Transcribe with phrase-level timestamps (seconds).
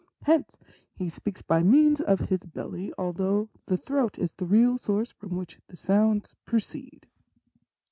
[0.23, 0.57] Hence
[0.95, 5.37] he speaks by means of his belly, although the throat is the real source from
[5.37, 7.05] which the sounds proceed.'